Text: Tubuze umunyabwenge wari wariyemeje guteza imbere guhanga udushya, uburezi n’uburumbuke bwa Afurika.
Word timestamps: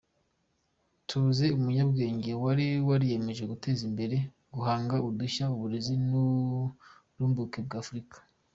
Tubuze 1.07 1.45
umunyabwenge 1.57 2.31
wari 2.43 2.67
wariyemeje 2.87 3.43
guteza 3.51 3.81
imbere 3.89 4.17
guhanga 4.53 4.95
udushya, 5.07 5.45
uburezi 5.55 5.93
n’uburumbuke 6.09 7.59
bwa 7.67 7.77
Afurika. 7.83 8.17